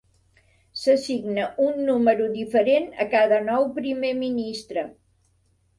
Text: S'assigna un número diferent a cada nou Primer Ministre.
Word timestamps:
S'assigna 0.83 1.43
un 1.67 1.77
número 1.91 2.31
diferent 2.39 2.91
a 3.05 3.09
cada 3.15 3.41
nou 3.53 3.69
Primer 3.79 4.15
Ministre. 4.27 4.91